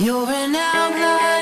You're 0.00 0.28
an 0.28 0.56
outlaw. 0.56 1.33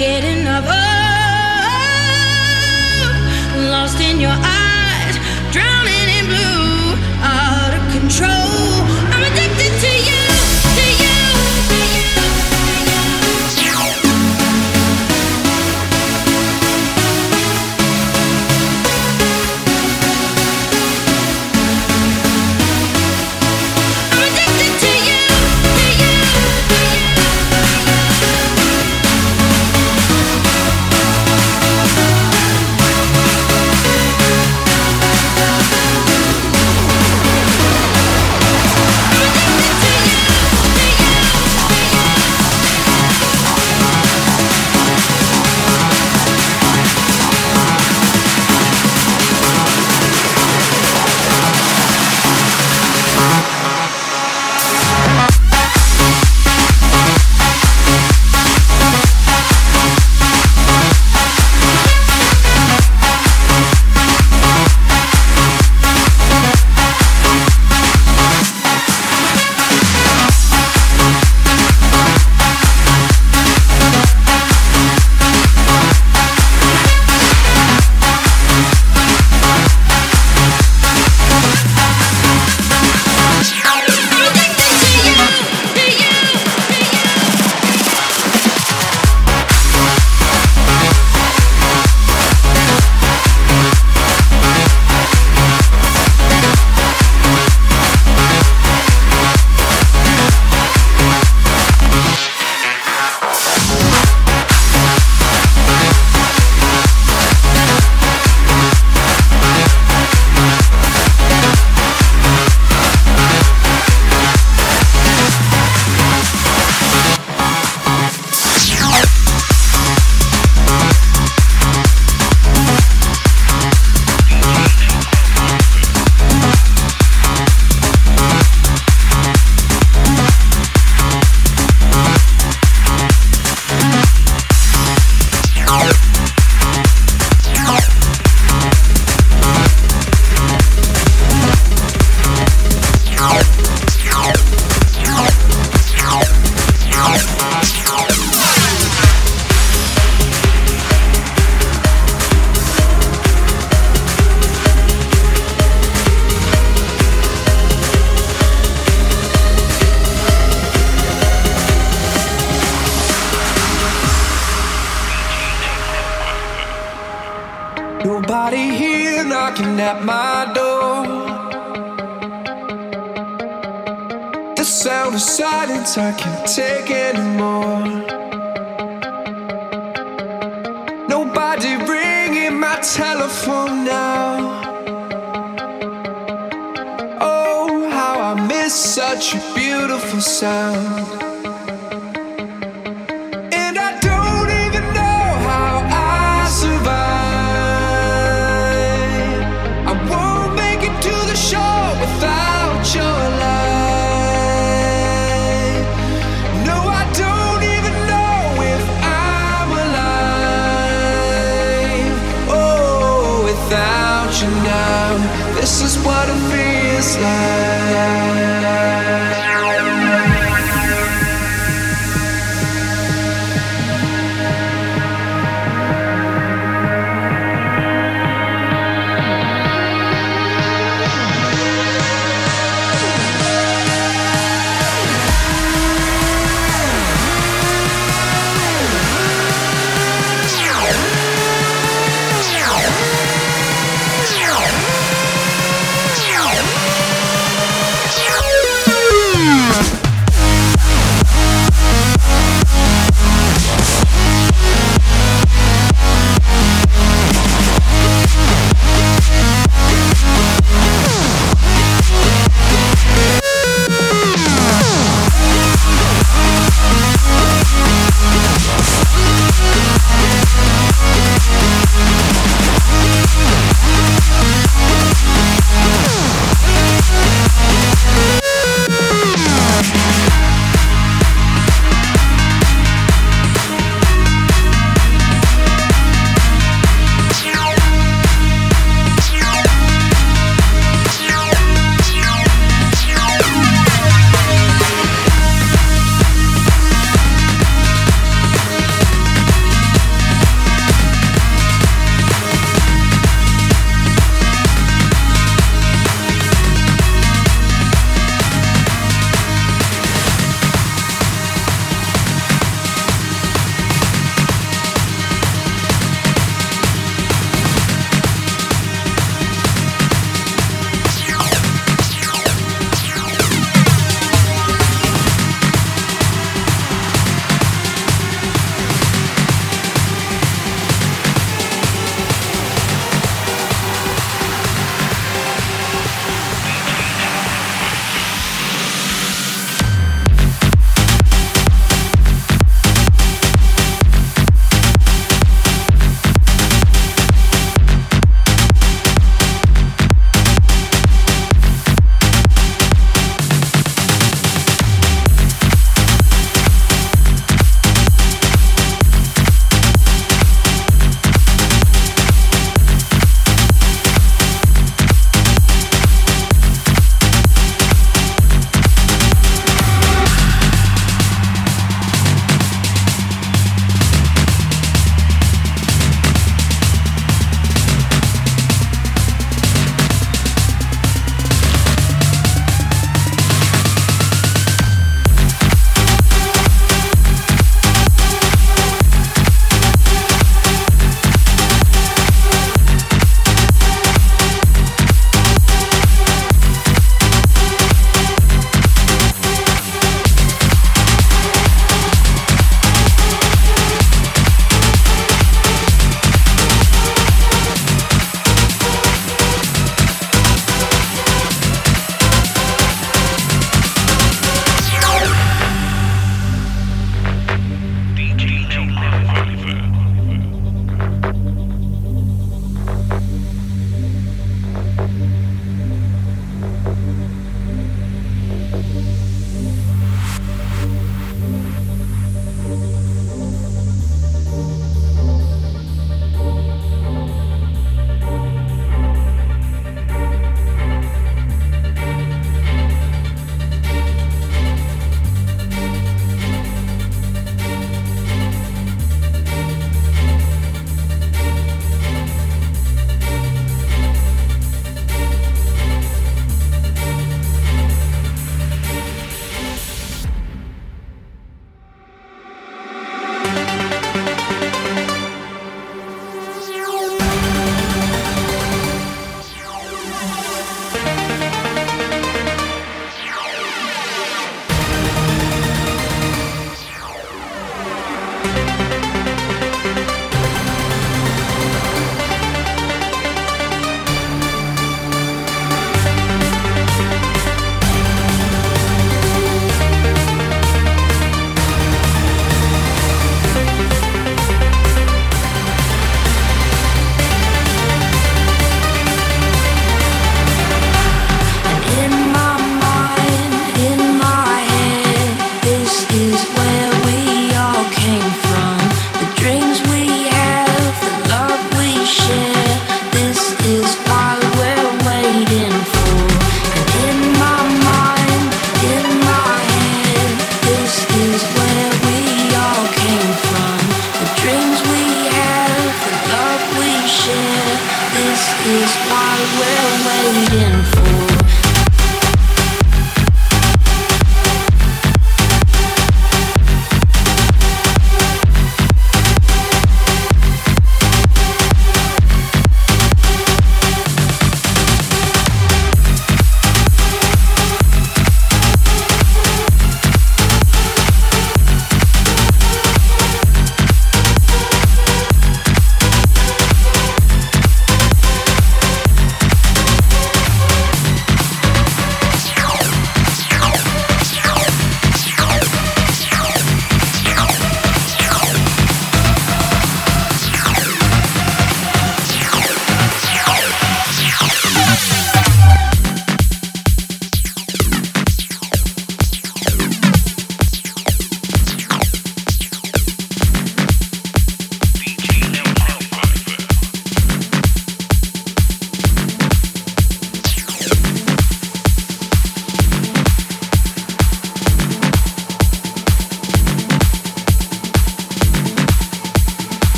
Nobody 0.00 0.16
ringing 0.16 0.44
my 0.44 0.60
telephone 8.08 8.20
now. 8.20 8.39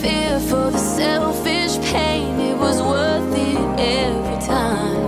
fear 0.00 0.40
for 0.40 0.70
the 0.70 0.78
selfish 0.78 1.78
pain. 1.92 2.40
It 2.40 2.56
was 2.56 2.80
worth 2.82 3.34
it 3.36 3.80
every 3.80 4.46
time. 4.46 5.05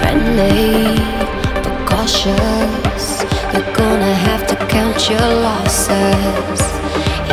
friendly 0.00 0.96
but 1.62 1.76
cautious. 1.86 3.04
You're 3.52 3.72
gonna 3.74 4.14
have 4.28 4.46
to 4.48 4.56
count 4.74 4.98
your 5.10 5.28
losses. 5.46 6.60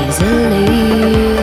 Easily 0.03 1.37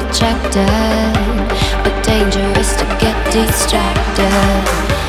attracted, 0.00 1.46
but 1.84 1.96
dangerous 2.04 2.70
to 2.80 2.84
get 2.98 3.16
distracted. 3.32 4.99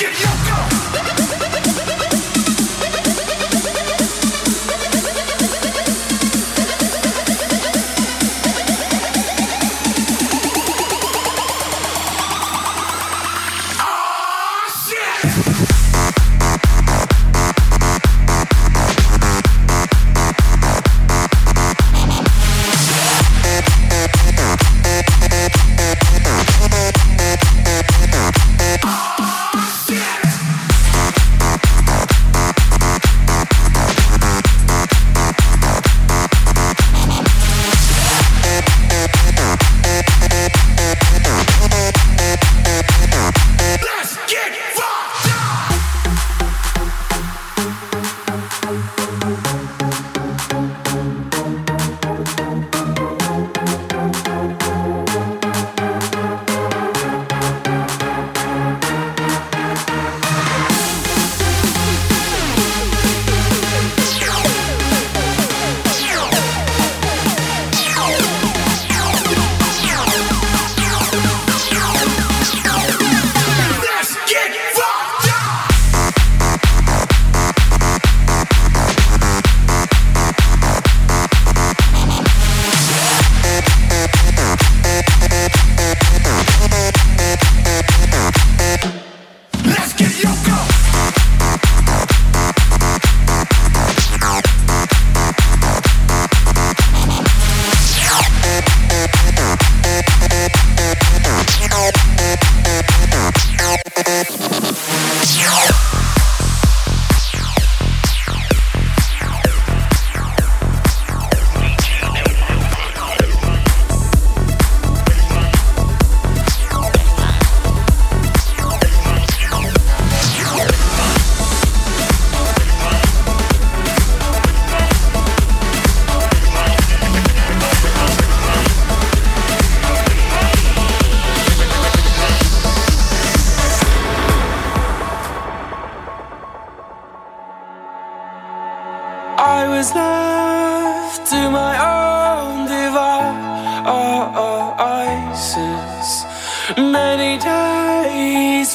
Get 0.00 0.18
your 0.18 1.14
go. 1.14 1.19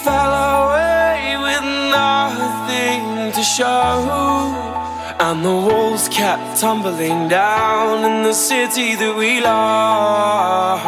Fell 0.05 0.33
away 0.61 1.35
with 1.47 1.65
nothing 1.89 3.31
to 3.33 3.41
show. 3.41 3.95
And 5.25 5.43
the 5.43 5.57
walls 5.67 6.07
kept 6.09 6.59
tumbling 6.61 7.27
down 7.27 8.05
in 8.09 8.21
the 8.21 8.33
city 8.33 8.93
that 9.01 9.15
we 9.17 9.41
love. 9.41 10.83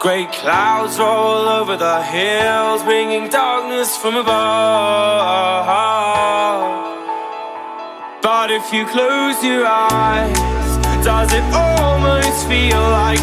Great 0.00 0.32
clouds 0.32 0.98
roll 0.98 1.48
over 1.60 1.76
the 1.76 2.02
hills, 2.02 2.82
bringing 2.82 3.28
darkness 3.28 3.96
from 3.96 4.16
above. 4.16 5.66
But 8.20 8.50
if 8.50 8.72
you 8.72 8.84
close 8.86 9.38
your 9.44 9.64
eyes, 9.64 10.36
does 11.04 11.32
it 11.32 11.44
almost 11.54 12.48
feel 12.48 12.82
like 13.02 13.22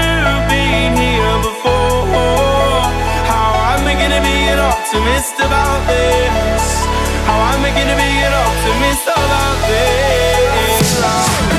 been 0.81 0.97
here 0.97 1.37
before. 1.49 2.81
How 3.31 3.49
am 3.73 3.85
I 3.85 3.93
gonna 4.01 4.21
be 4.29 4.37
an 4.53 4.59
optimist 4.71 5.35
about 5.47 5.81
this? 5.91 6.63
How 7.27 7.39
am 7.53 7.61
I 7.69 7.71
gonna 7.77 7.97
be 8.03 8.11
an 8.27 8.33
optimist 8.45 9.05
about 9.21 9.57
this? 9.69 11.50